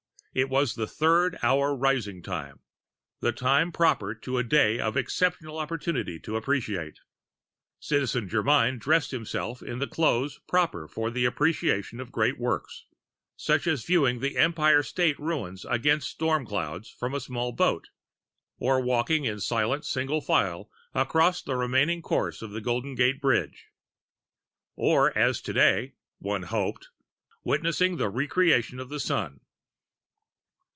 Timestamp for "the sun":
28.87-29.41